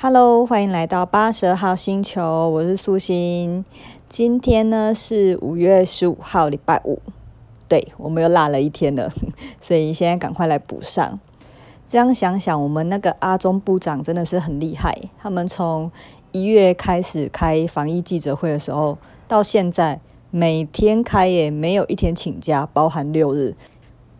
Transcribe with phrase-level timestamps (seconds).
[0.00, 3.64] Hello，欢迎来到八十二号星球，我是苏心。
[4.08, 7.02] 今天呢是五月十五号，礼拜五。
[7.66, 9.12] 对，我们又落了一天了，
[9.60, 11.18] 所以现在赶快来补上。
[11.88, 14.96] 这样想想，我们那个阿中部长真的是很厉害。
[15.20, 15.90] 他们从
[16.30, 18.96] 一月开始开防疫记者会的时候，
[19.26, 23.56] 到现在每天开耶，没有一天请假，包含六日。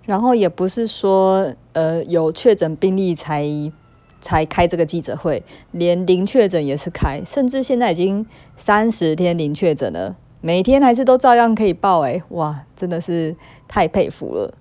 [0.04, 3.46] 然后也不是说呃有确诊病例才。
[4.20, 5.42] 才开这个记者会，
[5.72, 8.26] 连零确诊也是开，甚至现在已经
[8.56, 13.34] 三十天零确诊了，每天还是都照样可以报，诶，哇，真的是
[13.66, 14.54] 太佩服了。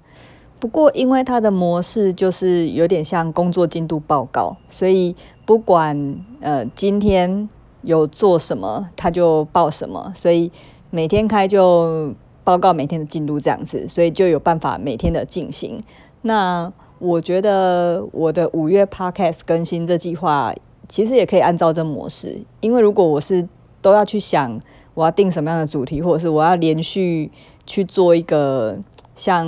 [0.60, 5.16] 不过因为它的模式就是有点像工作进度报告，所以
[5.46, 7.48] 不管呃今天
[7.84, 10.52] 有做什么，他就报什么，所以
[10.90, 15.84] 每天开就报告每天的进度这样子，所以就有办法每天的进行。
[16.24, 20.54] 那我觉得我的五月 podcast 更新这计划，
[20.90, 22.40] 其实也可以按照这模式。
[22.60, 23.48] 因为如果我是
[23.82, 24.60] 都要去想
[24.94, 27.32] 我要定什么样的主题，或者是我要连续
[27.66, 28.78] 去做一个
[29.16, 29.48] 像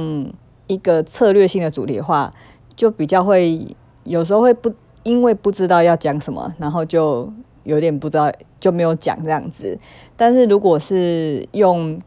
[0.67, 2.31] 一个策略性的主题的话，
[2.75, 7.31] 就比较会有时候会不因为不知道要讲什么，然后就
[7.63, 9.77] 有点不知道就没有讲这样子。
[10.15, 11.99] 但是如果是用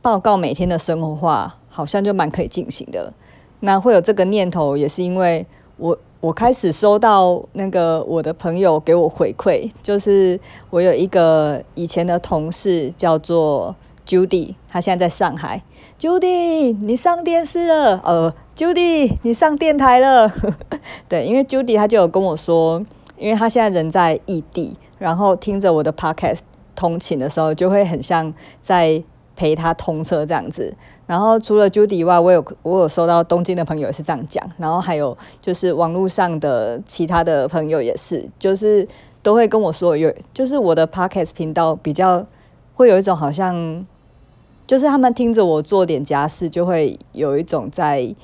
[0.00, 3.12] 报告每天的生活化，好像就蛮可以进行的。
[3.60, 5.44] 那会有这个念头，也是因为
[5.76, 10.38] 我我开始收到那个我的朋友给我回馈，就是
[10.70, 13.74] 我有一个以前的同事叫做
[14.06, 15.62] Judy，他现在在上海。
[15.98, 18.00] Judy，你上电视了？
[18.04, 20.32] 呃，Judy，你上电台了？
[21.08, 22.84] 对，因为 Judy 她就有跟我说，
[23.16, 26.40] 因为她现在人在异地，然后听着我的 podcast
[26.74, 29.02] 通勤的时候，就会很像在。
[29.38, 30.76] 陪他通车这样子，
[31.08, 38.86] 然后除了 Judy 以外，我有我有收到东京的朋友也是这样讲，然后还有就是网络上的其他的朋友也是，就是
[39.22, 42.26] 都会跟我说有，就是我的 Podcast 频道比较
[42.74, 43.86] 会有一种好像，
[44.66, 48.14] 就是他们听着我做点家事，就会有一种在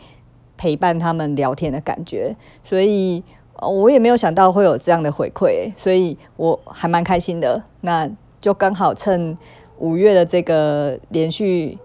[0.58, 3.24] 陪伴他们聊天的感觉，所以
[3.62, 8.06] 我也没有想到会有这样的回馈，所以我还蛮开心的，那
[8.42, 9.34] 就刚好趁。
[9.80, 11.76] 五月的这个连续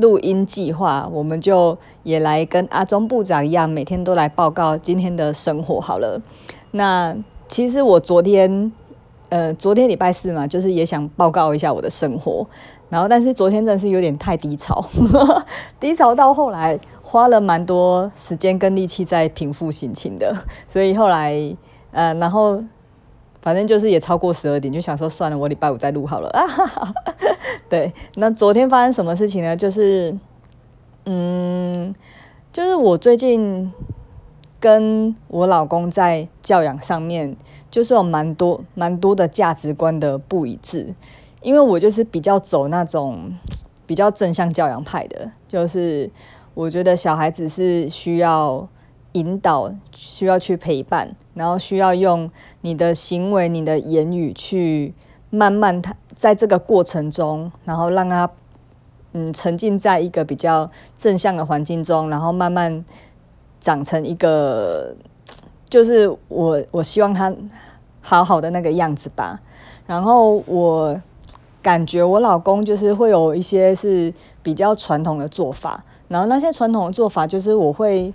[0.00, 6.20] 录音计划，我们就也来跟阿中部长一样，每天都来报告今天的生活好了。
[6.72, 7.14] 那
[7.48, 8.72] 其实我昨天，
[9.28, 12.46] 呃，昨天礼拜四嘛，就是也想报告一下我的生活，
[12.88, 14.84] 然后但是昨天真的是有点太低潮，
[15.78, 20.34] 低潮到后来花了蛮多时间跟力气在平复心情的，
[20.66, 21.34] 所以后来，
[21.92, 22.62] 呃，然后。
[23.42, 26.44] 反正就是也超过十二点，就想说算了，我礼拜五再录好了啊。
[27.70, 29.56] 对，那昨天发生什么事情呢？
[29.56, 30.14] 就是，
[31.06, 31.94] 嗯，
[32.52, 33.72] 就是我最近
[34.58, 37.34] 跟我老公在教养上面，
[37.70, 40.94] 就是有蛮多蛮多的价值观的不一致。
[41.40, 43.32] 因为我就是比较走那种
[43.86, 46.10] 比较正向教养派的，就是
[46.52, 48.68] 我觉得小孩子是需要。
[49.12, 54.94] 引导需要去陪伴，然后需要用你的行为、你的言语去
[55.30, 58.30] 慢慢他在这个过程中，然后让他
[59.12, 62.84] 嗯沉浸在一个比较正向的环境中，然后慢慢
[63.60, 64.94] 长成一个
[65.68, 67.34] 就是我我希望他
[68.00, 69.40] 好好的那个样子吧。
[69.88, 71.00] 然后我
[71.60, 78.14] 感觉我老公就是会有一些是比较传统的做法，然后那些传统的做法就是我会。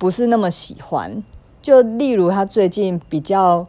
[0.00, 1.22] 不是那么喜欢，
[1.60, 3.66] 就例如他最近比较，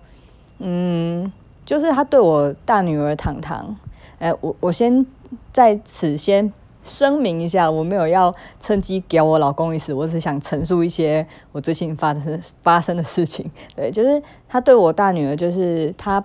[0.59, 1.29] 嗯，
[1.65, 3.75] 就是他对我大女儿糖糖，
[4.17, 5.05] 哎，我我先
[5.51, 13.51] 在此先声明一下，我没有要趁机给我老公意思，我只想陈述一些我最近发生发生的事情。
[13.75, 16.23] 对，就是他对我大女儿，就是他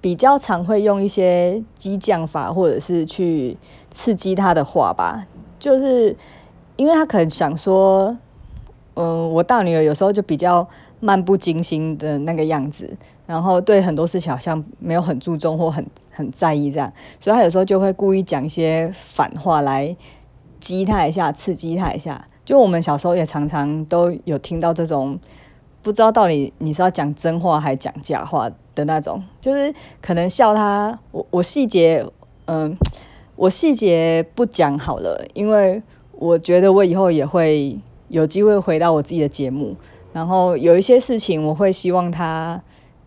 [0.00, 3.58] 比较常会用一些激将法，或者是去
[3.90, 5.26] 刺激他的话吧，
[5.58, 6.16] 就是
[6.76, 8.16] 因为他可能想说。
[9.00, 10.66] 嗯，我大女儿有时候就比较
[10.98, 12.90] 漫不经心的那个样子，
[13.26, 19.96] 然后对很多事情好像没有很注重或很很在意这样，所以她有时候就会故意讲一些反话来
[20.58, 22.26] 激她一下，刺激她一下。
[22.44, 25.16] 就我们小时候也常常都有听到这种，
[25.80, 29.72] 不知道到底你是要讲真话还讲假话的那种，就是
[30.02, 30.98] 可能笑她。
[31.12, 32.04] 我我细节，
[32.46, 32.76] 嗯，
[33.36, 35.80] 我细节不讲好了，因为
[36.10, 37.78] 我觉得我以后也会。
[38.08, 39.76] 有机会回到我自己的节目，
[40.12, 42.60] 然后有一些事情我会希望他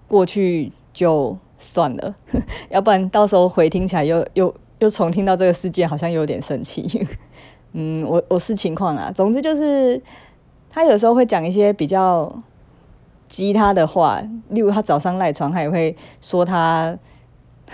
[0.07, 2.15] 过去就算了，
[2.69, 7.07] 要不然到时候回听起来又又又重听到这个事件，好像有点生气。
[7.73, 10.01] 嗯，我我视情况啦，总之就是
[10.69, 12.33] 他有时候会讲一些比较
[13.27, 16.97] 激他的话，例如他早上赖床，他也会说他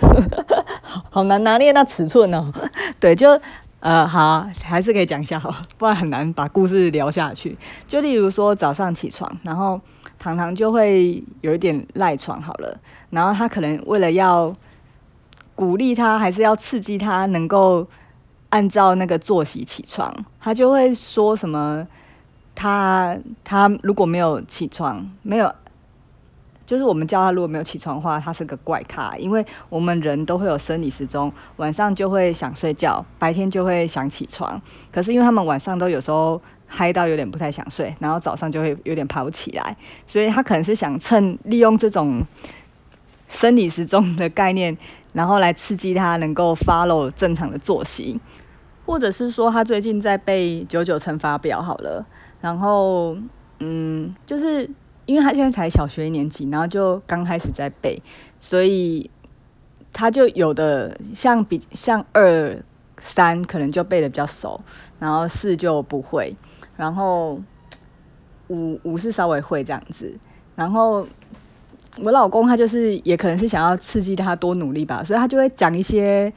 [0.82, 2.52] 好好难拿捏那尺寸哦。
[3.00, 3.40] 对，就
[3.80, 7.56] 呃好，还是可以讲一下好，不然很难把故事聊下去。
[7.86, 9.80] 就例如说早上起床，然后
[10.18, 12.78] 糖糖就会有一点赖床好了，
[13.10, 14.52] 然后他可能为了要
[15.54, 17.86] 鼓励他，还是要刺激他能够
[18.48, 21.86] 按照那个作息起床，他就会说什么。
[22.60, 25.54] 他他如果没有起床，没有，
[26.68, 29.16] 就是我们叫他如果没有起床的话，他是个怪咖。
[29.16, 34.54] 因为我们人都会有生理时钟，晚上就会想睡觉，白天就会想起床。
[34.92, 39.74] 可是因为他们晚上都有时候嗨到有点不太想睡，然后早上就会有点爬不起来，
[40.06, 42.22] 所以他可能是想趁利用这种
[43.28, 44.76] 生理时钟的概念，
[45.14, 48.20] 然后来刺激他能够 follow 正常的作息，
[48.84, 52.04] 或者是说他最近在背九九乘法表好了。
[52.42, 53.16] 然后，
[53.60, 54.68] 嗯，就是
[55.08, 57.98] 因为他现在才小学一年级，然后就刚开始在背，
[58.38, 59.10] 所以
[59.90, 62.54] 他就有的像比像二
[63.00, 64.60] 三可能就背的比较熟，
[64.98, 66.36] 然后四就不会，
[66.76, 67.40] 然后
[68.48, 70.14] 五五是稍微会这样子。
[70.54, 71.06] 然后
[72.02, 76.30] 我老公他就是也可能是想要刺激他多努力吧，所以他就会讲一些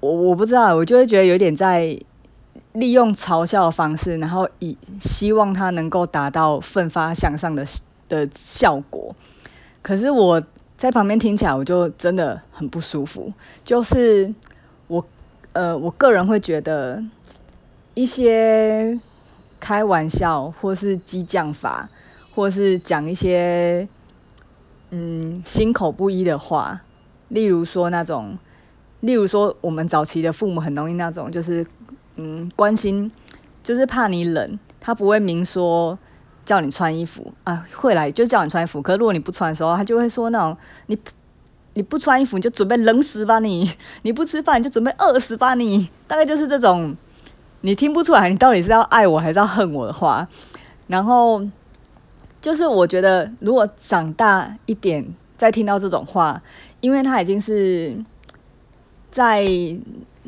[0.00, 2.00] 我我不知道，我就会觉得有点在。
[2.76, 7.64] 利用嘲笑的方式，然后以希望他能够达到奋发向上的
[8.06, 9.16] 的效果。
[9.80, 10.42] 可是我
[10.76, 13.32] 在旁边听起来，我就真的很不舒服。
[13.64, 14.30] 就是
[14.88, 15.02] 我
[15.54, 17.02] 呃，我个人会觉得
[17.94, 19.00] 一些
[19.58, 21.88] 开玩笑，或是激将法，
[22.34, 23.88] 或是讲一些
[24.90, 26.82] 嗯心口不一的话，
[27.28, 28.36] 例如说那种，
[29.00, 31.66] 例如说我们早期的父母很容易那种，就是。
[32.16, 33.10] 嗯，关心
[33.62, 35.98] 就是怕你冷，他不会明说
[36.44, 38.80] 叫你穿衣服啊，会来就叫你穿衣服。
[38.80, 40.98] 可是如果你不穿的时候，他就会说那种你
[41.74, 43.70] 你不穿衣服你就准备冷死吧你，
[44.00, 46.96] 你不吃饭你就准备饿死吧你，大概就是这种
[47.60, 50.26] 你听不出来你到底是要爱我还是要恨我的话。
[50.86, 51.46] 然后
[52.40, 55.04] 就是我觉得如果长大一点
[55.36, 56.40] 再听到这种话，
[56.80, 58.02] 因为他已经是
[59.10, 59.46] 在。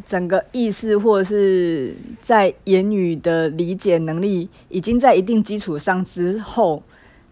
[0.06, 6.83] 整个意识或者是在言语的理解能力已经在一定基础上之后，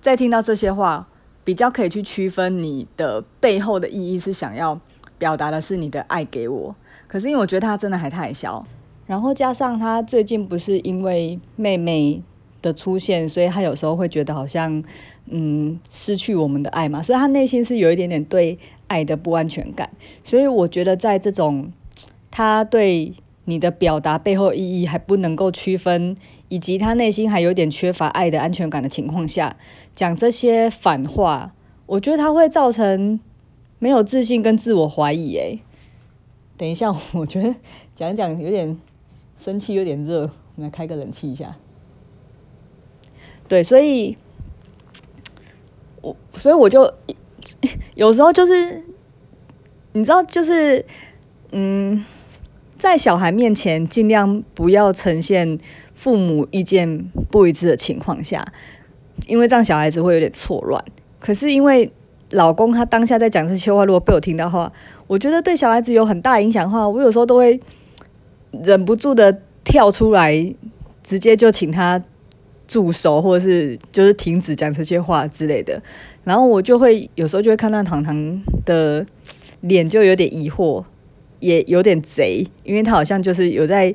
[0.00, 1.06] 再听到这些话，
[1.44, 4.80] 比较可以去区分你的背后的意义是想要
[5.18, 6.74] 表达的是你的爱给我。
[7.06, 8.66] 可是因为我觉得他真的还太小，
[9.06, 12.22] 然后加上他最近不是因为妹妹
[12.62, 14.82] 的出现，所以他有时候会觉得好像
[15.26, 19.88] 嗯失去我们的爱嘛，所以他内心是有一点点对爱的不安全感。
[20.24, 21.72] 所以我觉得在这种。
[22.36, 23.14] 他对
[23.46, 26.14] 你的表达背后意义还不能够区分，
[26.50, 29.56] 以及他内心还有点缺乏爱的安全感的情况下，
[29.94, 31.54] 讲这些反话，
[31.86, 33.18] 我觉得他会造成
[33.78, 35.34] 没有自信跟自我怀疑。
[35.36, 35.60] 诶，
[36.58, 37.54] 等一下，我觉得
[37.94, 38.78] 讲一讲有点
[39.38, 41.56] 生气，有点热，我们来开个冷气一下。
[43.48, 44.18] 对，所以，
[46.02, 46.92] 我所以我就
[47.94, 48.84] 有时候就是，
[49.92, 50.84] 你知道，就是
[51.52, 52.04] 嗯。
[52.88, 55.58] 在小孩面前，尽量不要呈现
[55.92, 58.46] 父母意见不一致的情况下，
[59.26, 60.82] 因为这样小孩子会有点错乱。
[61.18, 61.90] 可是因为
[62.30, 64.72] 老公他当下在讲这些话，如果被我听到的话，
[65.08, 67.58] 我觉得对小孩子有很大影响的话，我有时候都会
[68.62, 70.54] 忍不住的跳出来，
[71.02, 72.00] 直接就请他
[72.68, 75.82] 住手，或者是就是停止讲这些话之类的。
[76.22, 79.04] 然后我就会有时候就会看到糖糖的
[79.62, 80.84] 脸就有点疑惑。
[81.40, 83.94] 也有点贼，因为他好像就是有在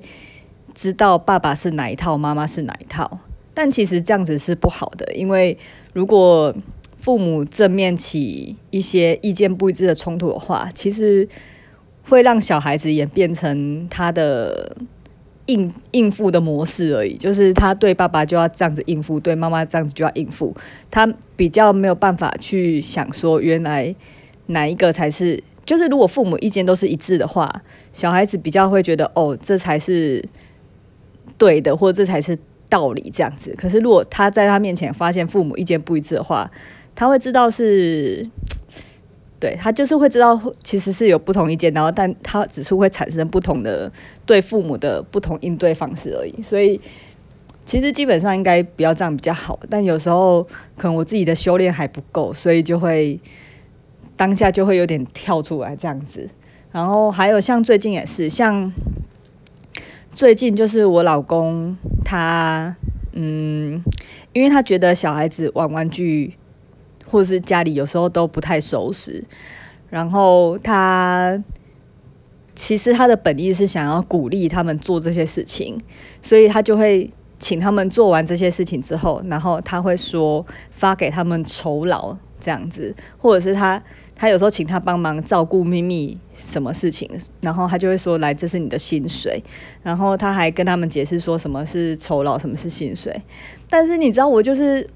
[0.73, 3.19] 知道爸爸是哪一套，妈妈是哪一套。
[3.53, 5.57] 但其实这样子是不好的，因为
[5.93, 6.55] 如果
[6.97, 11.27] 父母正面起一些意见不一致的冲突的话，其实
[12.03, 14.77] 会让小孩子演变成他的
[15.47, 17.17] 应应付的模式而已。
[17.17, 20.55] 就是他对爸爸就要这样子应付，对妈妈这样子就要应付。
[20.89, 21.05] 他
[21.35, 23.93] 比较没有办法去想说，原来
[24.45, 25.43] 哪一个才是。
[25.71, 27.49] 就是如果父母意见都是一致的话，
[27.93, 30.21] 小孩子比较会觉得哦，这才是
[31.37, 32.37] 对的，或者这才是
[32.67, 33.55] 道理这样子。
[33.57, 36.51] 可是如果他在他面前发现父母意见不一致的话，
[36.93, 38.27] 他会知道是，
[39.39, 43.89] 对，他就是会知道其实是有不同意见，然后但他只是会产生不同的
[44.25, 46.43] 对父母的不同应对方式而已。
[46.43, 46.81] 所以
[47.65, 50.43] 其实基本上应该不要这样比较好，但有时候
[50.75, 53.17] 可能我自己的修炼还不够，所以就会。
[54.21, 56.29] 当下就会有点跳出来这样子，
[56.71, 58.71] 然后还有像最近也是，像
[60.13, 61.75] 最近就是我老公
[62.05, 62.75] 他
[63.13, 63.83] 嗯，
[64.31, 66.35] 因为他觉得小孩子玩玩具，
[67.07, 69.23] 或是家里有时候都不太收拾，
[69.89, 71.43] 然后他
[72.53, 75.81] 其实他的本意是想要鼓励他们做这些事情，
[76.21, 77.09] 所以他就会
[77.39, 83.81] 请他们做完这些事情之后，然后他会说发给他们酬劳这样子，或者是他。
[84.21, 87.09] 他有时候请他帮忙照顾咪咪什么事情，
[87.39, 89.43] 然后他就会说：“来，这是你的薪水。”
[89.81, 93.19] 然后他还跟他们解释说什么是酬劳，什么是薪水。
[93.67, 94.87] 但是你知道，我就是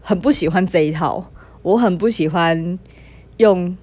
[0.00, 1.24] 很不喜欢这一套，
[1.62, 2.76] 我很不喜欢
[3.36, 3.78] 用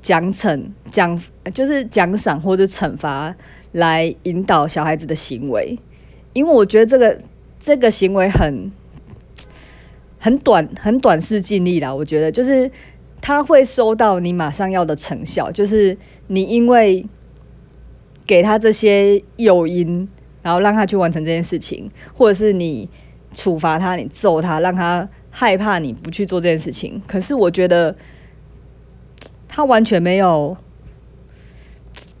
[0.00, 1.16] 奖惩、奖
[1.54, 3.32] 就是奖赏或者惩罚
[3.70, 5.78] 来引导小孩子的行为，
[6.32, 7.16] 因为我觉得这个
[7.60, 8.72] 这个行为很
[10.18, 11.94] 很短、很短视近利啦。
[11.94, 12.68] 我觉得就是。
[13.22, 17.06] 他会收到你马上要的成效，就是你因为
[18.26, 20.06] 给他这些诱因，
[20.42, 22.88] 然后让他去完成这件事情，或者是你
[23.32, 27.00] 处罚他，你揍他，让他害怕你不去做这件事情。
[27.06, 27.96] 可是我觉得
[29.48, 30.56] 他完全没有，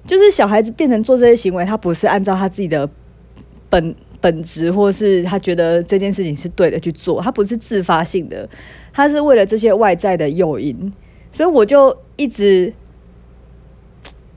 [0.06, 2.88] 就是小孩子变成做这些行为，他不是按照他自己的
[3.68, 3.94] 本。
[4.22, 8.48] 本质，或是他觉得这件事情是对的去做，他不是自发性的，
[8.92, 10.92] 他是为了这些外在的诱因，
[11.32, 12.72] 所以我就一直，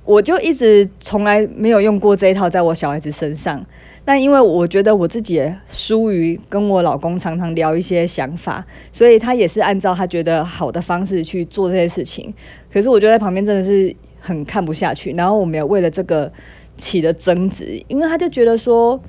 [0.04, 3.63] 我就一直从来没有用过这一套在我小孩子身上。
[4.04, 12.34] 但因为我觉得我自己也疏于跟我老公常常聊一些想法，所以他也是按照他觉得好的方式去做这些事情。
[12.74, 16.32] 可是我就在旁边真的是很看不下去，然后我们也为了这个
[16.75, 19.00] 起了争执，因为他就觉得说。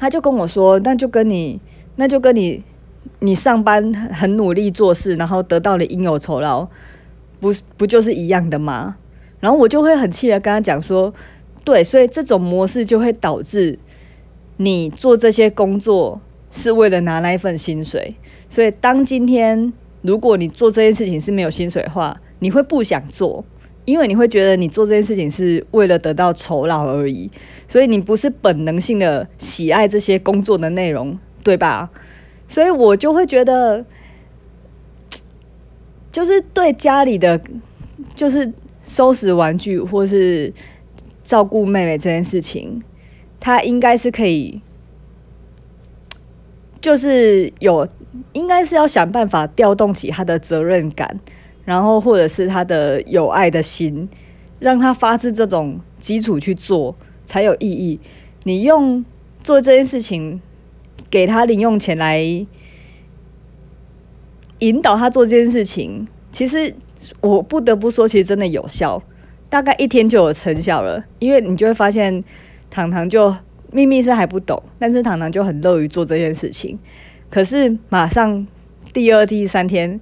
[0.00, 1.60] 他就跟我说：“那就跟你，
[1.96, 2.64] 那就跟你，
[3.18, 6.66] 你上班很努力做事，然后得到了应有酬劳，
[7.38, 8.96] 不不就是一样的吗？”
[9.40, 11.12] 然后我就会很气的跟他讲说
[11.64, 13.78] ：“对，所以这种模式就会导致
[14.56, 16.18] 你做这些工作
[16.50, 18.14] 是为了拿那一份薪水。
[18.48, 23.44] 所以当今天如果你做这件事情是没有薪水的话，你会不想做。”
[23.84, 27.30] 因为你会觉得你做这件事情是为了得到酬劳而已，
[27.66, 31.90] 所以你不是本能性的喜爱这些工作的内容，对吧？
[32.46, 33.84] 所以我就会觉得，
[36.12, 37.40] 就是对家里的，
[38.14, 38.52] 就是
[38.84, 40.52] 收拾玩具或是
[41.24, 42.82] 照顾妹妹这件事情，
[43.40, 44.60] 他应该是可以，
[46.80, 47.88] 就是有，
[48.32, 51.18] 应该是要想办法调动起他的责任感。
[51.70, 54.08] 然后，或者是他的有爱的心，
[54.58, 58.00] 让他发自这种基础去做才有意义。
[58.42, 59.04] 你用
[59.40, 60.40] 做这件事情，
[61.08, 62.20] 给他零用钱来
[64.58, 66.74] 引导他做这件事情，其实
[67.20, 69.00] 我不得不说，其实真的有效，
[69.48, 71.04] 大概一天就有成效了。
[71.20, 72.24] 因为你就会发现，
[72.68, 73.32] 糖糖就
[73.70, 76.76] 秘密是还不懂，但是糖糖就很乐于做这件事情。
[77.30, 78.44] 可是马上
[78.92, 80.00] 第二、第三天。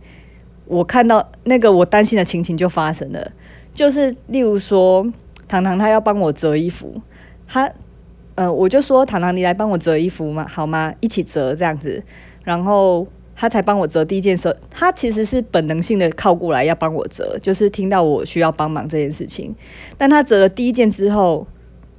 [0.68, 3.32] 我看到那个我担心的情形就发生了，
[3.72, 5.06] 就是例如说，
[5.48, 7.00] 糖糖他要帮我折衣服，
[7.46, 7.70] 他，
[8.34, 10.94] 呃，我就说糖糖你来帮我折衣服嘛，好吗？
[11.00, 12.02] 一起折这样子，
[12.44, 19.54] 然后他才帮我折第一件事，他其实是本能性的靠过来要帮我折，就是听到我需要帮忙这件事情，
[19.96, 21.46] 但他折了第一件之后，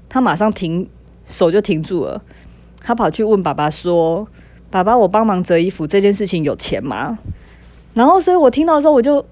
[0.08, 0.88] 他马上停
[1.26, 2.22] 手就停住了，
[2.84, 4.28] 他跑去问爸爸说
[4.70, 7.18] ：“爸爸，我帮忙折衣服这件事情有钱吗？”
[8.00, 9.26] 然后，所以我听到的时候，我就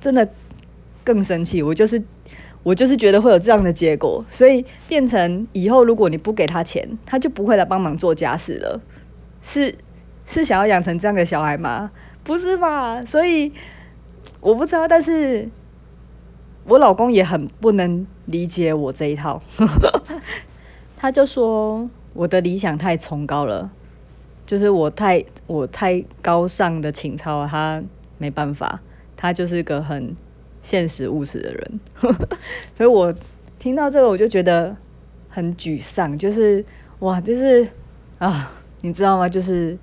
[0.00, 0.26] 真的
[1.04, 1.62] 更生气。
[1.62, 2.02] 我就是
[2.62, 8.80] 我就是觉得会有这样的结果，所以变成以后如果你不给他钱，他就不会来帮忙做家事了。
[9.42, 9.76] 是
[10.24, 11.90] 是想要养成这样的小孩吗？
[12.22, 13.04] 不是吧？
[13.04, 13.52] 所以
[14.40, 15.46] 我不知道，但是
[16.64, 19.42] 我老公也很不能理解我这一套。
[20.96, 23.70] 他就说我的理想太崇高了，
[24.46, 27.82] 就是我太我太高尚的情操，他。
[28.18, 28.80] 没办法，
[29.16, 30.14] 他就是个很
[30.62, 31.80] 现实务实的人，
[32.76, 33.14] 所以我
[33.58, 34.76] 听到这个我就觉得
[35.28, 36.64] 很沮丧，就是
[37.00, 37.66] 哇，就是
[38.18, 39.28] 啊，你知道吗？
[39.28, 39.76] 就是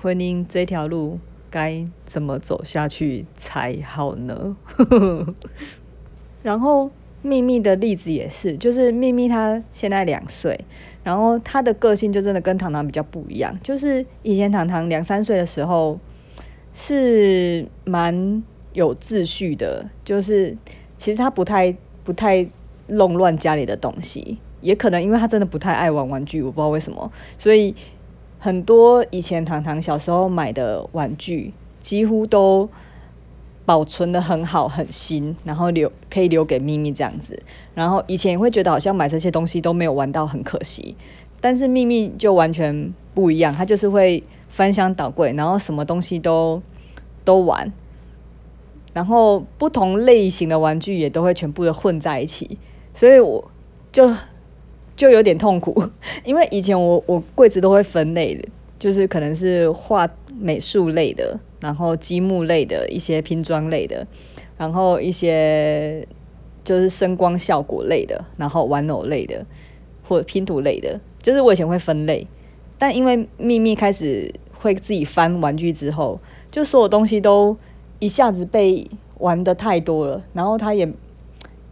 [0.00, 1.18] 婚姻这条路
[1.50, 4.56] 该怎么走下去才好呢？
[6.42, 6.90] 然后
[7.22, 10.64] 秘密的例子也是，就是秘密她现在两岁，
[11.02, 15.98] 然后她的个性就真的跟糖糖比较不一样，就是以前糖糖两三岁的时候。
[16.74, 20.54] 是蛮有秩序的，就是
[20.98, 22.46] 其实他不太不太
[22.88, 27.74] 弄乱家里的东西，也可能因为他真的不太爱玩玩具，我不知道为什么，所以
[28.38, 32.68] 很多以前糖糖小时候买的玩具几乎都
[33.64, 37.40] 保存得很好很新，然后留可以留给咪咪这样子，
[37.74, 40.96] 然后以前会觉得好像买这些东西都没有玩到很可惜。
[41.40, 44.22] 但是秘密就完全不一样，他就是会
[44.54, 46.62] 翻箱倒柜，然后什么东西都
[47.24, 47.72] 都玩，
[48.92, 52.56] 然后不同类型的玩具也都会全部的混在一起，
[52.94, 53.50] 所以我
[53.90, 54.08] 就
[54.94, 55.82] 就有点痛苦，
[56.24, 60.08] 因为以前我我柜子都会分类的，就是可能是画
[60.38, 64.06] 美术类的，然后积木类的一些拼装类的，
[64.56, 66.06] 然后一些。
[66.64, 69.44] 就是声光效果类的，然后玩偶类的，
[70.08, 72.26] 或拼图类的，就是我以前会分类，
[72.78, 74.34] 但因为秘密开始
[74.64, 76.18] 会自己翻玩具之后，
[76.50, 77.54] 就所有东西都
[77.98, 80.90] 一下子被玩得太多了，然后他也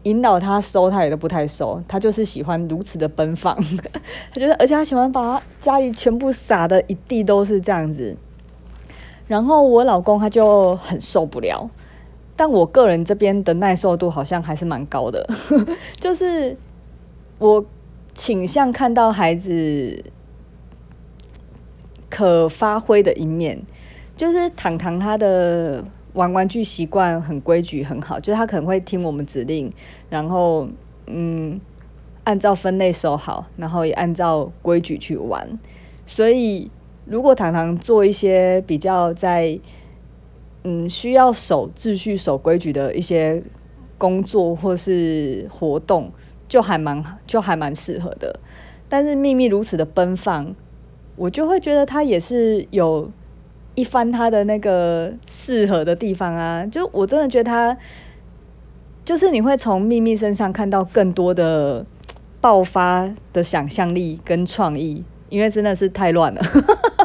[0.03, 3.57] 引导他收，他也都不太收，他就是喜欢如此的奔放，
[4.31, 8.15] 他觉得而且他喜欢把家里全部撒的一地都是这样子，
[9.27, 11.71] 然后我老公他就很受不了。
[12.37, 15.27] 但我个人这边的耐受度好像还是蛮高的，
[15.99, 16.57] 就是
[17.39, 17.65] 我
[18.15, 20.05] 倾向看到孩子
[22.13, 23.59] 可发挥的一面，
[24.15, 29.73] 就是糖糖他的玩玩具习惯很规矩很好，就是他可能会听我们指令，
[30.11, 30.69] 然后
[31.07, 31.59] 嗯
[32.25, 35.59] 按照分类收好，然后也按照规矩去玩，
[36.05, 36.71] 所以
[37.07, 39.59] 如果糖糖做一些比较在
[40.65, 43.43] 嗯，需要守秩序、守规矩的一些
[43.97, 46.13] 工作或是活动，
[46.47, 48.39] 就还蛮就还蛮适合的。
[48.89, 50.55] 但是秘密如此的奔放，
[51.17, 53.11] 我就会觉得他也是有
[53.75, 56.65] 一番他的那个适合的地方啊。
[56.67, 57.77] 就我真的觉得他，
[59.05, 61.85] 就是你会从秘密身上看到更多的
[62.41, 66.41] 爆发的想象力跟创意，因为真的是太乱了。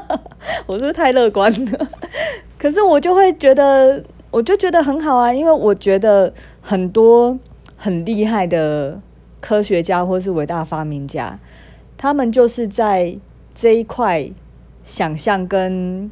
[0.66, 1.88] 我是不是太乐观了？
[2.58, 7.38] 可是我就会觉得，我就觉得很好啊，因为我觉得很多
[7.76, 9.00] 很厉害的
[9.40, 11.40] 科学家或是伟大发明家，
[11.98, 13.16] 他们就是在
[13.58, 14.30] 这一块
[14.84, 16.12] 想象跟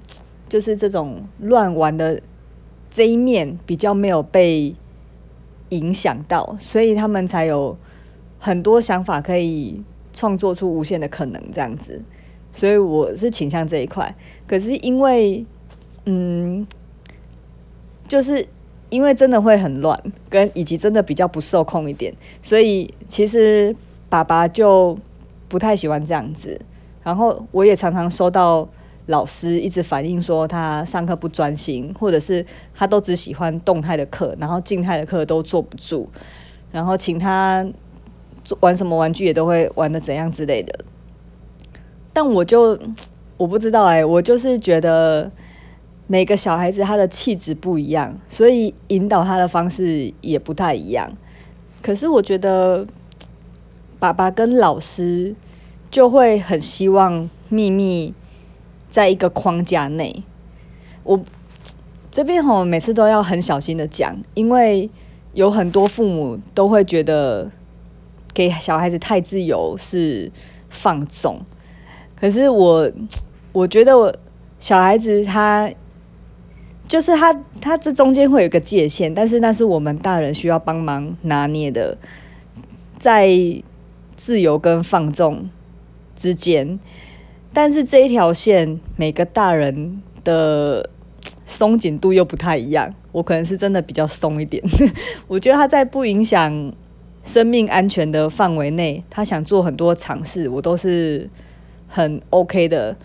[0.49, 2.19] 就是这种乱玩的
[2.89, 4.73] 这一面比较没有被
[5.69, 7.77] 影响到，所以他们才有
[8.39, 9.79] 很多想法可以
[10.11, 12.01] 创作出无限的可能这样子。
[12.51, 14.15] 所以我是倾向这一块，
[14.47, 15.45] 可是因为。
[16.07, 16.67] 嗯，
[18.07, 18.47] 就是
[18.91, 23.75] 因为真的会很乱，跟以及真的比较不受控一点，所以其实
[24.07, 24.95] 爸爸就
[25.47, 26.61] 不太喜欢这样子。
[27.05, 28.67] 然后我也常常收到
[29.05, 36.09] 老师一直反映说他上课不专心，或者是他都只喜欢动态的课，然后静态的课都坐不住。
[36.73, 37.65] 然后请他
[38.59, 40.83] 玩什么玩具也都会玩得怎样之类的。
[42.11, 42.77] 但我就
[43.37, 45.31] 我不知道哎、我就是觉得。
[46.07, 51.11] 每个小孩子他的气质不一样，所以引导他的方式也不太一样。
[51.81, 52.85] 可是我觉得，
[53.97, 55.33] 爸爸跟老师
[55.95, 58.13] 就会很希望秘密
[58.89, 60.23] 在一个框架内。
[61.05, 61.17] 我
[62.11, 64.89] 这边吼每次都要很小心的讲，因为
[65.31, 67.49] 有很多父母都会觉得
[68.33, 70.29] 给小孩子太自由是
[70.69, 71.39] 放纵。
[72.19, 72.91] 可是我
[73.53, 74.13] 我觉得我
[74.59, 75.71] 小孩子他。
[76.87, 81.97] 就是他，他这中间会有个界限，但是那是我们大人需要帮忙拿捏的，
[82.99, 83.27] 在
[84.15, 85.49] 自由跟放纵
[86.15, 86.79] 之间。
[87.53, 90.89] 但是这一条线，每个大人的
[91.45, 92.93] 松紧度又不太一样。
[93.11, 94.61] 我可能是真的比较松一点。
[95.27, 96.73] 我觉得他在不影响
[97.23, 101.29] 生命安全的范围内，他想做很多尝试，我都是
[101.87, 102.97] 很 OK 的。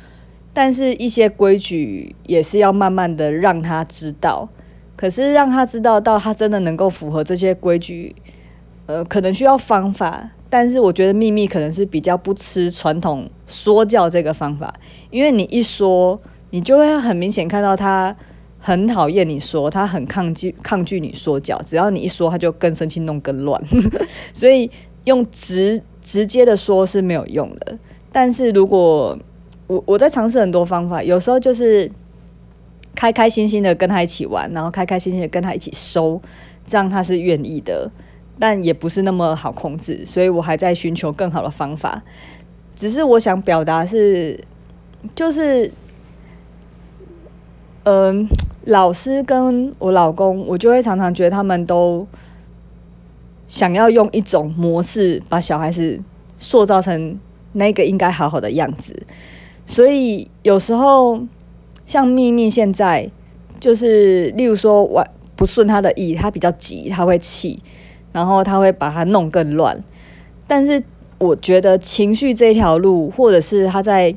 [0.52, 4.48] 但是，一些规矩也是要慢慢的让他知道。
[4.96, 8.16] 可是，让他知道到他真的能够符合这些规矩，
[8.86, 10.30] 呃，可能需要方法。
[10.50, 14.74] 但是，我觉得秘密可能是比较不吃传统说教这个方法，
[15.10, 18.14] 因为你一说，你就会很明显看到他
[18.58, 21.62] 很讨厌你说，他很抗拒抗拒你说教。
[21.62, 23.62] 只要你一说，他就更生气，弄更乱。
[24.34, 24.68] 所以，
[25.04, 27.78] 用直直接的说是没有用的。
[28.10, 29.16] 但是如果
[29.68, 31.88] 我我在尝试很多方法，有时候就是
[32.96, 36.20] 开开心心的跟他一起玩，然后开开心心的跟他一起收，
[36.66, 37.88] 这样他是愿意的，
[38.40, 42.02] 但也不是那么好控制，所以我还在寻求更好的方法。
[42.74, 44.42] 只是我想表达是，
[45.14, 45.70] 就是，
[47.84, 48.26] 嗯、
[48.64, 52.06] 老师跟我老公，我就会常常觉得他们都
[53.46, 56.00] 想要用一种模式把小孩子
[56.38, 57.18] 塑造成
[57.52, 59.02] 那个应该好好的样子。
[59.66, 61.20] 所以有时候
[61.84, 63.10] 像秘密现在
[63.60, 67.62] 就是，例如说我不顺他的意，他比较急，他会气，
[68.12, 69.82] 然后他会把它弄更乱。
[70.46, 70.82] 但是
[71.18, 74.14] 我觉得情绪这条路，或者是他在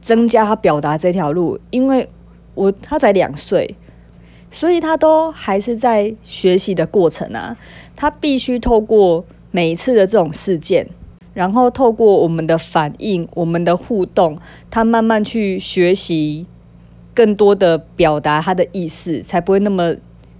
[0.00, 2.08] 增加他表达这条路，因为
[2.54, 3.76] 我他才两岁，
[4.50, 7.56] 所以他都还是在学习的过程啊。
[7.94, 10.88] 他必须透过每一次的这种事件，
[11.34, 14.38] 然后透过我们的反应、我们的互动，
[14.70, 16.46] 他慢慢去学习
[17.12, 19.96] 更多的表达他的意思，才不会那么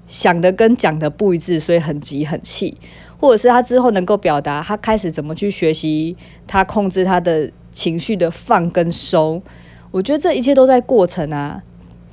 [0.08, 2.76] 想的跟讲的不一致，所以很急很气。
[3.20, 6.16] 或者是他之后能够表达，他开始怎么去学习，
[6.46, 9.42] 他控制他的情绪的放跟收，
[9.90, 11.62] 我觉得这一切都在过程啊。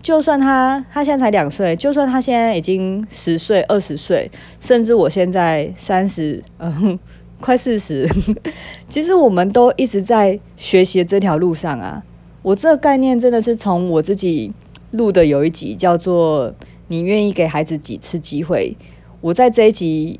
[0.02, 4.30] 就算他他现在才两岁，就算他现在已经十岁、二十岁，
[4.60, 6.98] 甚至我现在三十，嗯，
[7.40, 8.08] 快四十，
[8.90, 12.04] 其实我们都一直在学习这条路上啊。
[12.42, 14.52] 我这个概念真的是从我自己
[14.92, 16.54] 录的有一集叫做
[16.88, 18.76] “你愿意给孩子几次机会”，
[19.22, 20.20] 我在这一集。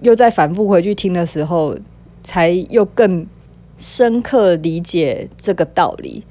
[0.00, 1.74] 又再反复回去听的时候，
[2.22, 3.26] 才又更
[3.78, 6.24] 深刻理解这个道理。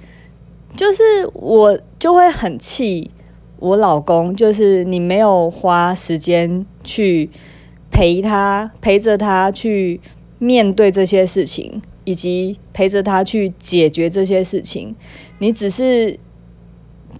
[0.75, 1.01] 就是
[1.33, 3.09] 我就会很气
[3.57, 7.31] 我老公，就是你没有花时间去
[7.89, 9.99] 陪他，陪着他去
[10.37, 14.95] 面对这些事情，以及陪着他去解决这些事情。
[15.39, 16.19] 你只是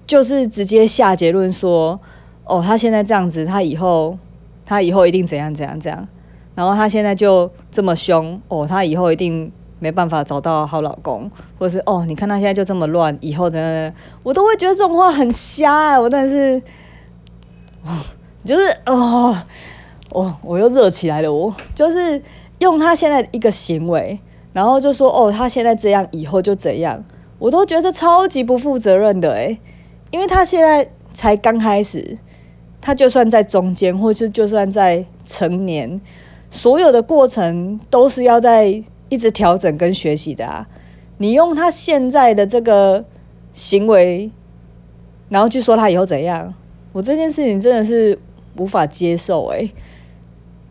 [0.06, 2.00] 就是直接下结论说，
[2.46, 4.18] 哦，他现在这样子，他以后
[4.66, 6.08] 他以后一定怎样怎样怎样。
[6.56, 16.62] 然后他现在就这么凶哦，他以后一定没办法找到好老公，或者是哦，你看他现在就这么乱，以后真的我都会觉得这种话很瞎哎，我真的是，
[18.46, 19.36] 就是哦，
[20.10, 22.22] 哦，我又热起来了，我就是
[22.60, 24.20] 用他现在一个行为，
[24.54, 27.04] 然后就说哦，他现在这样，以后就怎样，
[27.40, 29.58] 我都觉得超级不负责任的哎，
[30.12, 32.18] 因为他现在才刚开始，
[32.86, 36.02] 他就算在中间，或是就算在成年。
[36.52, 40.68] 所有的过程都是要在一直调整跟学习的啊！
[41.18, 43.06] 你用他现在的这个
[43.54, 44.30] 行为，
[45.30, 46.54] 然后去说他以后怎样，
[46.92, 48.20] 我这件事情真的是
[48.58, 49.72] 无法接受诶，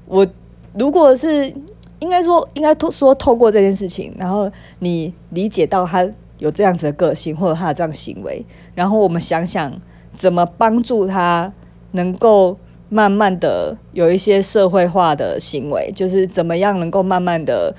[0.06, 0.26] 我
[0.74, 1.52] 如果是
[1.98, 6.06] 应该说应该说透过这件事情，然后你理解到他
[6.38, 8.44] 有这样子的个性或者他的这样行为，
[8.74, 9.72] 然后我们想想
[10.14, 11.52] 怎么帮助他
[11.92, 12.58] 能够。
[12.94, 17.74] 慢慢的有一些社会化的行为，就是怎么样能够慢慢的，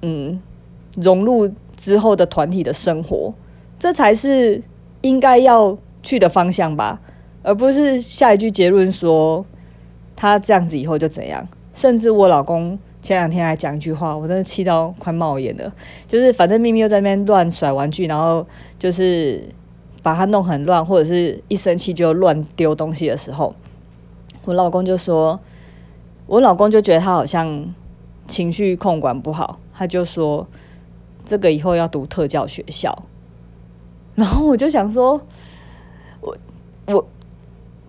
[0.00, 0.40] 嗯，
[0.96, 3.34] 融入之后的团体的生活，
[3.78, 4.62] 这才是
[5.02, 6.98] 应该要去的方向吧，
[7.42, 9.44] 而不是下一句结论说
[10.16, 11.46] 他这样子以后就怎样。
[11.74, 15.70] 甚至我老公前两天还讲一句话，我真的气到快冒烟了，
[16.06, 18.46] 就是反正咪咪又在那边乱甩玩具，然后
[18.78, 19.46] 就是
[20.06, 23.52] 把他弄很乱，或者是一生气就乱丢东西的时候。
[24.44, 25.40] 我老公就说，
[26.28, 27.74] 我老公就觉得他好像
[28.28, 30.46] 情绪控管不好，他就说
[31.24, 32.96] 这个以后要读特教学校。
[34.14, 35.20] 然后我就想说，
[36.20, 36.36] 我
[36.86, 37.04] 我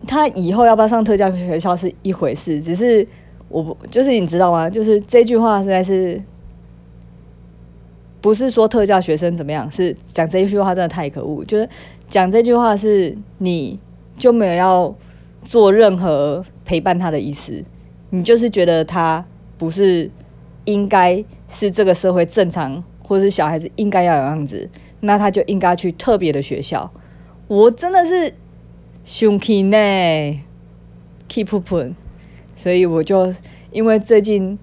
[0.08, 3.08] 他以后要不要上特教学校是一回事，只是
[3.47, 4.67] 我不就是你知道吗？
[4.67, 6.19] 就是这句话实在是
[8.21, 11.45] 不是说特教学生怎么样，是讲这一句话真的太可恶。
[11.45, 11.69] 就是
[12.07, 13.79] 讲这句话是你
[14.17, 14.95] 就没有要。
[15.43, 17.63] 做任何陪伴他的意思，
[18.09, 19.23] 你就是觉得他
[19.57, 20.11] 不是
[20.65, 26.91] 应该是这个社会正常，或是小孩子应该要有样子，那他就应该去特别的学校。
[27.47, 28.33] 我真的是
[29.05, 29.77] 生气呢
[31.29, 31.93] ，keep up，
[32.53, 33.33] 所以我就
[33.71, 34.59] 因为最近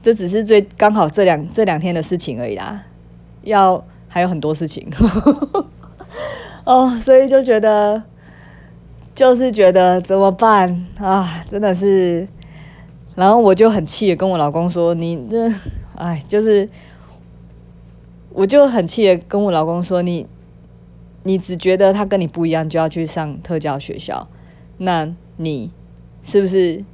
[0.00, 2.82] 这只是最刚好这两这两天的事情而已啦，
[3.42, 4.88] 要还有很多事情
[6.66, 8.02] 哦，所以就觉得。
[9.14, 11.42] 就是觉得怎么办啊？
[11.48, 12.28] 真的是，
[13.14, 15.50] 然后我就很气的跟我老公说：“你这，
[15.96, 16.68] 哎，就是，
[18.28, 20.26] 我就很气的跟我老公说：你，
[21.22, 24.28] 你只觉得他跟你不一样，就要去上特教学校，
[24.76, 25.70] 那你
[26.20, 26.84] 是不是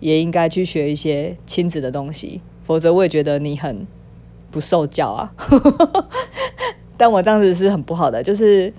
[0.00, 2.40] 也应该去学一些亲子的东西？
[2.64, 3.86] 否则我也觉得你很
[4.50, 5.34] 不受教啊。
[6.98, 8.70] 但我这样子是很不好的，就是，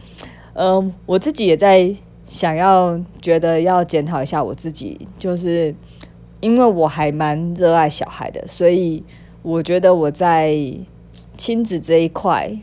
[0.53, 1.91] 嗯、我自己也在。”
[2.29, 5.73] 想要觉得要检讨一下我自己，就是
[6.41, 9.03] 因为我还蛮热爱小孩的，所以
[9.41, 10.55] 我觉得我在
[11.36, 12.55] 亲子这一块，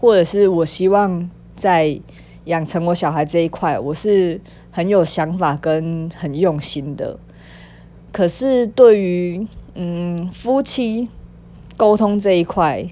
[0.00, 2.00] 或者是我希望在
[2.46, 4.40] 养成我小孩这一块，我是
[4.70, 7.18] 很有想法跟很用心的。
[8.10, 11.10] 可是对于嗯夫妻
[11.76, 12.88] 沟通这一块，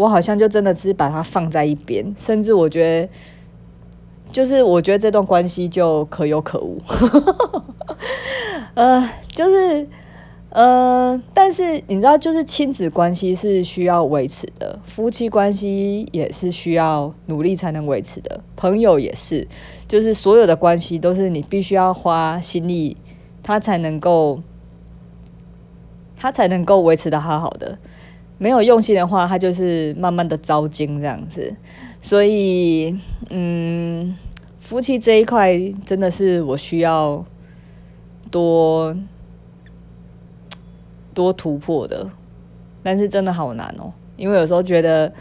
[0.00, 3.08] 我好像就真的只是把它放在一边，甚至我觉得。
[4.32, 6.78] 就是我觉得这段关系就可有可无，
[8.74, 9.84] 呃，就是
[10.50, 19.48] 呃，但是你知道，就是亲子关系是需要维持的，夫妻关系也是需要努力才能维持的，朋友也是，
[19.88, 22.96] 就是所有的关系都是你必须要花心力，
[23.42, 24.40] 他才能够，
[26.16, 27.76] 他才能够维持的好好的。
[28.40, 31.54] 没有用心的话，他就是慢慢的糟精这样子。
[32.00, 32.98] 所以，
[33.28, 34.16] 嗯，
[34.58, 37.24] 夫妻这一块真的是我需要
[38.32, 38.96] 多。
[41.12, 42.08] 多突破的，
[42.84, 45.12] 但是真的好难哦，因为有时候觉得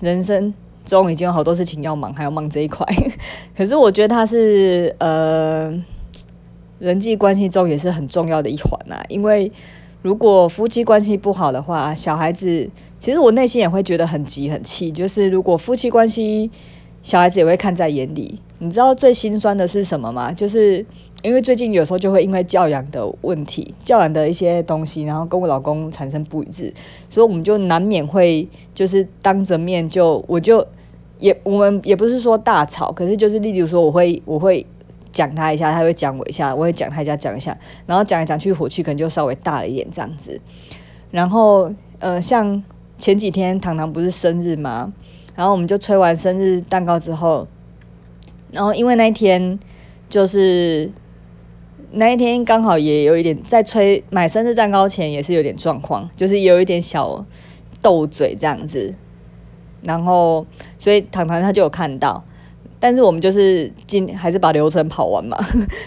[0.00, 0.52] 人生
[0.84, 2.84] 中已经有好多事情要忙，还要忙这一块。
[3.56, 5.72] 可是我觉得它是呃
[6.80, 9.50] 人际关系中也是很重要的一环呐，因为
[10.02, 14.90] 如果夫妻关系不好的话，小孩子其实我内心也会觉得很急很气。
[14.90, 16.50] 就是如果夫妻关系，
[17.02, 18.38] 小孩子也会看在眼里。
[18.58, 20.32] 你知道最心酸的是什么吗？
[20.32, 20.84] 就是。
[21.22, 26.72] 因为最近有时候就会因为教养的问题、教养的一些东西，然后跟我老公产生不一致，
[27.10, 30.66] 所以我们就难免会就是当着面就我就
[31.18, 34.64] 也我们也不是说大吵，可是就是例如说我会我会
[35.12, 40.40] 讲他一下，他会讲我一下，我会讲他一下讲一下，然后讲来讲去火气可能就稍微大了一点这样子。
[41.10, 42.62] 然后呃，像
[42.98, 44.92] 前几天糖糖不是生日吗？
[45.34, 47.46] 然后我们就吹完生日蛋糕之后，
[48.52, 49.58] 然后因为那一天
[50.08, 50.90] 就是。
[51.92, 57.26] 那一天刚好也有一点在吹买生日蛋糕前也是有点状况，就是有一点小
[57.82, 58.94] 斗嘴这样子，
[59.82, 60.46] 然后
[60.78, 62.22] 所以糖糖他就有看到，
[62.80, 65.38] 但是我们就是今还是把流程跑完嘛，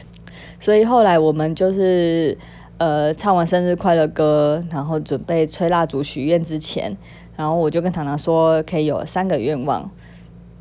[0.59, 2.37] 所以后来我们就是
[2.77, 6.95] 呃唱完生日快乐歌，然后准备吹蜡烛许愿之前，
[7.35, 9.89] 然后我就跟糖糖说可以有三个愿望，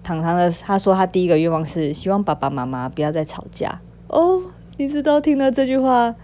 [0.02, 4.40] 糖糖的他说他第一个愿望是希望爸爸妈妈不要再吵架哦。
[4.78, 6.14] 你知道听了这句话，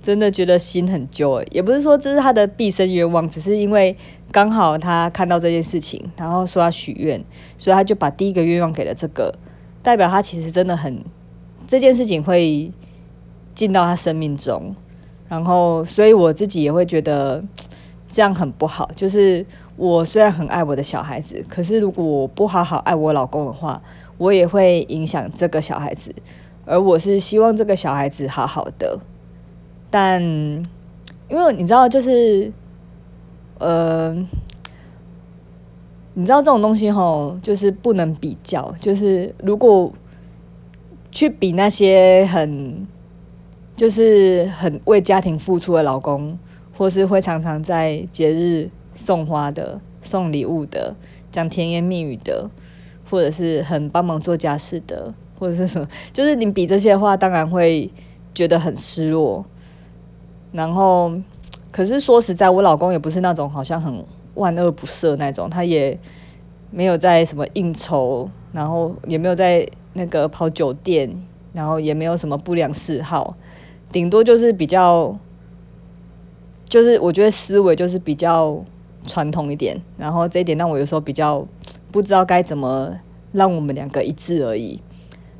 [0.00, 1.42] 真的觉得心很揪。
[1.50, 3.94] 也不是说这是他的毕生愿望，只是因为
[4.32, 7.22] 刚好他看到这件事情，然后说要许愿，
[7.56, 9.32] 所以他就把第一个愿望给了这个，
[9.82, 11.04] 代表他其实真的很
[11.68, 12.72] 这件事情会
[13.54, 14.74] 进到他生命中。
[15.28, 17.42] 然后，所以我自己也会觉得
[18.08, 18.90] 这样很不好。
[18.94, 19.44] 就是
[19.76, 23.80] 我虽然很爱我的小孩子，可是如果我不好好爱我老公的话，
[24.18, 26.14] 我也会影响这个小孩子。
[26.66, 28.98] 而我是希望这个小孩子好好的，
[29.90, 30.64] 但因
[31.30, 32.52] 为你知道，就是
[33.62, 34.12] 呃，
[36.14, 38.74] 你知道这种东西吼，就是不能比较。
[38.80, 39.92] 就是如果
[41.10, 42.86] 去比那些很
[43.76, 46.38] 就是很为家庭付出的老公，
[46.76, 50.94] 或是会常常在节日送花的、送礼物的、
[51.30, 52.50] 讲甜言蜜语的，
[53.08, 55.14] 或者是很帮忙做家事的。
[55.38, 57.90] 或者是什么，就是你比这些话，当然会
[58.32, 59.44] 觉得很失落。
[60.52, 61.10] 然后，
[61.72, 64.04] 可是说实在，我老公也不是那种好像很
[64.34, 65.98] 万恶不赦那种，他也
[66.70, 71.10] 没有在什么应酬，然后也没有在那个跑酒店，
[71.52, 73.34] 然后也没有什么不良嗜好，
[73.90, 75.16] 顶多就是比较，
[76.68, 78.62] 就是我觉得思维就是比较
[79.06, 79.80] 传统一点。
[79.96, 81.46] 然后这一点让我有时候比较
[81.90, 82.94] 不知道该怎么
[83.32, 84.78] 让我们两个一致而已。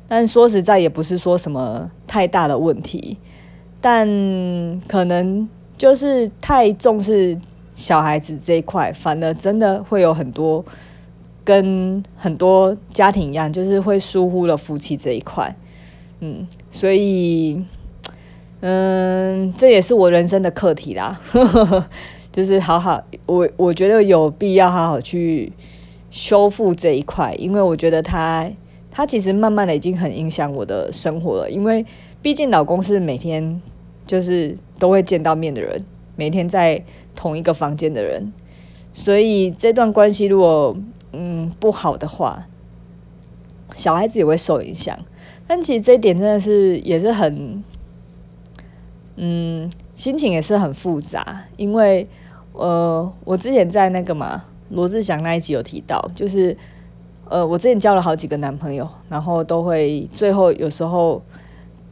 [0.07, 3.17] 但说实在，也不是说什么太大的问题，
[3.81, 4.07] 但
[4.87, 7.37] 可能就是太重视
[7.73, 10.63] 小孩子这一块，反而真的会有很多
[11.43, 15.55] 跟很多家庭一样，就是会疏忽了夫妻这一块。
[16.19, 17.63] 嗯，所以，
[18.61, 21.19] 嗯，这也是我人生的课题啦，
[22.31, 25.51] 就是好好，我我觉得有必要好好去
[26.11, 28.49] 修复这一块，因为我觉得他。
[28.95, 31.83] 他其实慢慢的已经很影响我的生活了，因为
[32.21, 33.59] 毕竟老公是每天
[34.05, 35.83] 就是都会见到面的人，
[36.15, 36.83] 每天在
[37.15, 38.31] 同一个房间的人，
[38.93, 40.75] 所以这段关系如果
[41.11, 42.47] 嗯不好的话，
[43.75, 44.97] 小孩子也会受影响。
[45.47, 47.63] 但其实这一点真的是也是很，
[49.15, 52.07] 嗯，心情也是很复杂，因为
[52.53, 56.55] 呃，我之前在那个嘛罗志祥那一集有提到，就是。
[57.29, 61.19] 呃，我之前交了好几个男朋友，然后都会最后有时候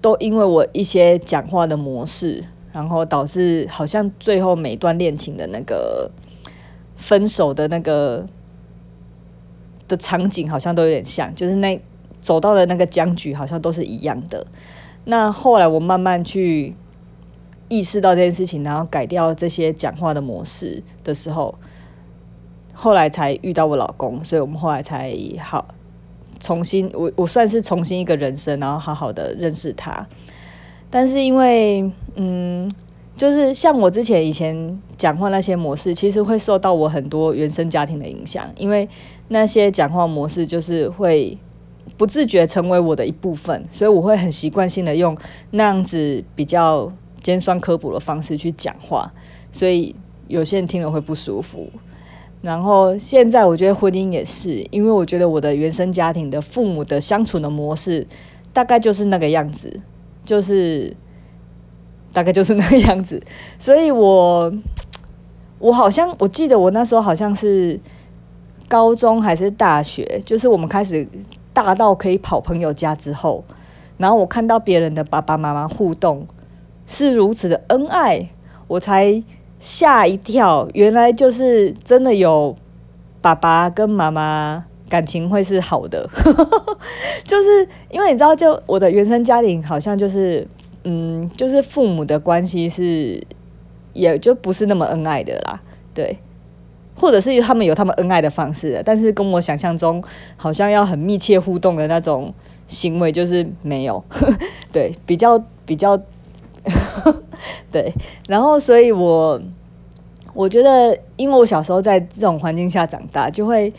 [0.01, 6.11] 都因为我一些讲话的模式，然后导致好像最后每段恋情的那个
[6.97, 8.25] 分手的那个
[9.87, 11.79] 的场景好像都有点像，就是那
[12.19, 14.45] 走到的那个僵局好像都是一样的。
[15.05, 16.75] 那后来我慢慢去
[17.69, 21.55] 意识到这件事情，然后改掉这些讲话的模式的时候。
[22.73, 25.67] 后来才遇到我老公，所以我们后来才好
[26.41, 30.05] 重新，我我算是重新一个人生，然后好好的认识他。
[30.89, 32.69] 但是因为，嗯，
[33.15, 38.89] 就是像我之前以前讲话那些模式，其实会受到我很多原生家庭的影响，因为
[39.29, 41.37] 那些讲话模式就是会
[41.95, 45.15] 不自觉成为我的一部分，所以我会很习惯性的用
[45.51, 49.09] 那样子比较尖酸刻薄的方式去讲话，
[49.51, 49.95] 所以
[50.27, 51.69] 有些人听了会不舒服。
[52.41, 58.07] 然后现在我觉得婚姻也是，因为我觉得我的原生家庭的父母的相处的模式
[58.51, 59.79] 大概就是那个样子，
[60.25, 60.95] 就是。
[62.13, 63.23] 大概就是那个样子，
[63.57, 64.51] 所以我
[65.59, 67.79] 我好像我记得我那时候好像是
[68.67, 71.07] 高中还是大学，就是我们开始
[71.53, 73.45] 大到可以跑朋友家之后，
[73.95, 76.27] 然后我看到别人的爸爸妈妈互动
[76.85, 78.27] 是如此的恩爱，
[78.67, 79.23] 我才
[79.61, 82.53] 吓一跳，原来就是真的有
[83.21, 86.09] 爸爸跟妈妈感情会是好的，
[87.23, 90.45] 就是因为你知道，就我的原生家庭好像就是。
[90.83, 93.23] 嗯，就是父母的关系是，
[93.93, 95.61] 也就不是那么恩爱的啦，
[95.93, 96.17] 对，
[96.95, 100.03] 或者是他们有他们恩爱的方式，但是跟我想象中
[100.37, 102.33] 好像要很密切互动的那种
[102.65, 104.03] 行为就是没有，
[104.73, 105.95] 对，比较比较，
[107.71, 107.93] 对，
[108.27, 109.41] 然后所以我
[110.33, 113.73] 我觉得，因为我小时候在这种环境下长大，就会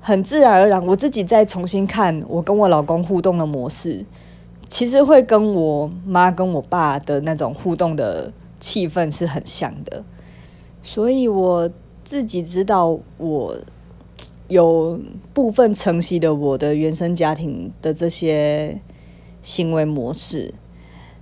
[0.00, 4.04] 很自然而然，我自己再重新看我跟我老公互动的模式。
[4.70, 8.30] 其实会跟我妈跟我爸的那种互动的
[8.60, 10.04] 气氛是很像的，
[10.82, 11.70] 所以我
[12.04, 13.56] 自己知道我
[14.48, 15.00] 有
[15.32, 18.78] 部分承袭的我的原生家庭的这些
[19.42, 20.52] 行为模式，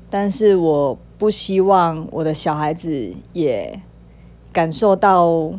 [0.08, 3.80] 但是我不希望我的小孩子也
[4.52, 5.52] 感受到，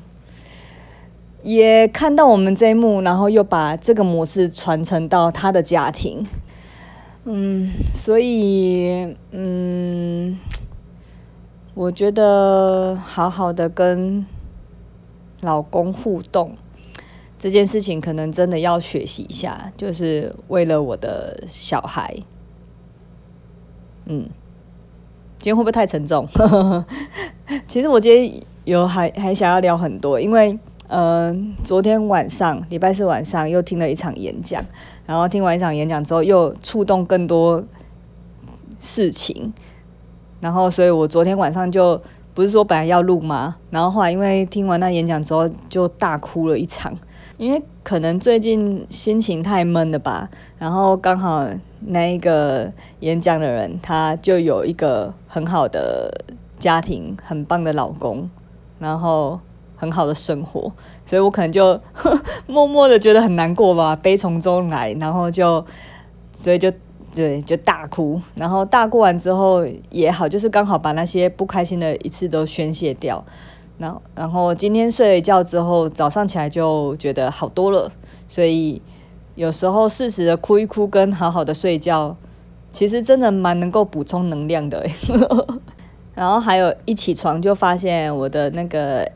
[1.43, 6.25] 也看到我们这一幕，然后又把这个模式传承到他的家庭。
[7.25, 10.37] 嗯，所以嗯，
[11.73, 14.25] 我觉得好好的跟
[15.41, 16.55] 老公互动
[17.37, 22.15] 这件事情，可能真的要学习一下，就是为了我的小孩。
[24.07, 24.27] 嗯，
[25.37, 26.27] 今天会不会太沉重？
[27.67, 30.57] 其实我今天有还还想要聊很多，因为。
[30.89, 34.63] 呃，昨天晚上，礼拜四晚上又听了一场演讲，
[35.05, 37.61] 然后听完一场演讲之后，又触动更多
[38.79, 39.51] 事情，
[40.39, 42.01] 然后，所以我昨天晚上就
[42.33, 43.57] 不是说本来要录吗？
[43.69, 46.97] 然后后来因为听完那演讲之后，就大哭了一场，
[47.37, 51.47] 因为可能最近心情太闷了吧，然后刚好
[51.81, 56.25] 那一个演讲的人，他就有一个很好的
[56.59, 58.29] 家庭，很棒的老公，
[58.79, 59.39] 然后。
[59.79, 60.73] 很好的生活，
[61.05, 61.79] 所以我可能就
[62.47, 65.63] 默默的觉得很难过吧，悲从中来，然后就，
[66.33, 66.73] 所以就
[67.13, 73.23] 对，就大哭，然后大哭完之后也好，就是刚好把那些不开心的一次都宣泄掉，
[73.77, 77.91] 然后然后今天睡了一觉之后，早上起来就觉得好多了，
[78.27, 78.81] 所以
[79.35, 82.15] 有时候适时的哭一哭跟好好的睡觉，
[82.71, 84.85] 其实真的蛮能够补充能量的，
[86.15, 89.09] 然后还有一起床就发现我的那个。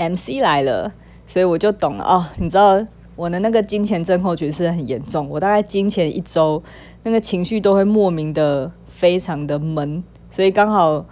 [0.00, 0.92] MC 来了，
[1.26, 2.24] 所以我就懂了哦。
[2.36, 2.80] 你知道
[3.16, 6.62] 我的那个金钱症候群是很严重，我大概金钱一周
[7.02, 11.04] 那个情绪都会莫名的非常的闷，所以刚好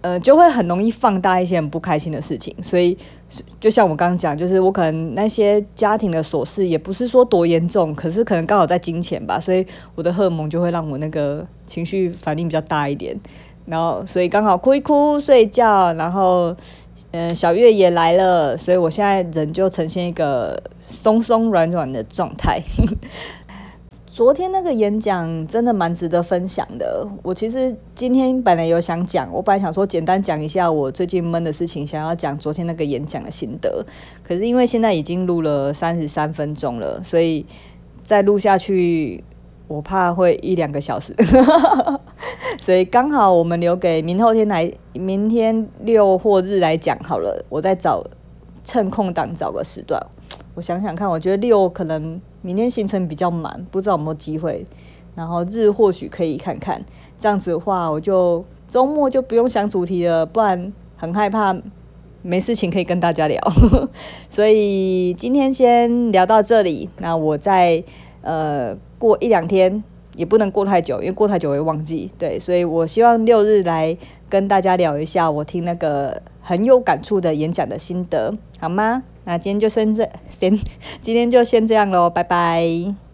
[0.00, 2.54] 呃就会很容易放大一些很不开心的事情。
[2.62, 2.96] 所以
[3.60, 13.18] 就像我刚刚讲，就是我可能那些家庭的琐事也不是说多严重，可是可能刚好在金钱吧，所以我的荷尔蒙就会让我那个情绪反应比较大一点，
[13.66, 16.56] 然后所以刚好哭一哭睡觉，然后。
[17.12, 22.62] 嗯，小月也来了，所以我现在人就呈现一个松松软软的状态。
[24.12, 27.06] 昨天那个演讲真的蛮值得分享的。
[27.22, 33.86] 我其实今天本来有想讲，我本来想说简单讲一下我最近闷的事情，想要讲昨天那个演讲的心得。
[34.24, 37.46] 可是因为现在已经录了三十三分钟了，所以
[38.02, 39.22] 再录下去。
[39.68, 41.14] 我怕会一两个小时，
[42.60, 47.46] 所以刚好我们留给明后天来，明天六或日来讲好了。
[47.48, 48.04] 我再找
[48.64, 50.04] 趁空档找个时段，
[50.60, 54.62] 我想想看，我觉得六可能明天行程比较满，不知道有没有机会。
[55.14, 56.84] 然后日或许可以看看，
[57.18, 61.56] 这样子的话，我就周末就不用想主题了，不然很害怕
[62.20, 63.40] 没事情可以跟大家聊。
[64.28, 67.82] 所以今天先聊到这里，那我再
[68.20, 68.76] 呃。
[69.00, 69.82] 过一两天
[70.14, 72.10] 也不能过太久，因为过太久会忘记。
[72.18, 73.96] 对，所以我希望六日来
[74.28, 79.02] 跟大家聊一下我听那个很有感触的演讲的心得，好吗？
[79.30, 80.58] 那今天就先这先，
[81.00, 83.09] 今天就先这样喽，拜拜。